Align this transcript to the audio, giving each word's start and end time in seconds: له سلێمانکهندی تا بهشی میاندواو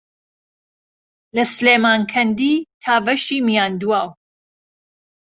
له 1.35 1.43
سلێمانکهندی 1.55 2.55
تا 2.83 2.93
بهشی 3.05 3.39
میاندواو 3.47 4.09